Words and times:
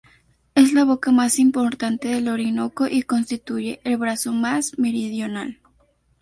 Es 0.55 0.73
la 0.73 0.83
boca 0.83 1.11
más 1.11 1.37
importante 1.37 2.07
del 2.07 2.27
Orinoco 2.27 2.87
y 2.87 3.03
constituye 3.03 3.79
el 3.83 3.97
brazo 3.97 4.31
más 4.33 4.79
meridional. 4.79 5.59